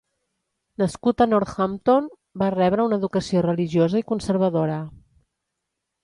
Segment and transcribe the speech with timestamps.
[0.81, 2.07] Nascut a Northampton,
[2.43, 4.79] va rebre una educació religiosa i conservadora.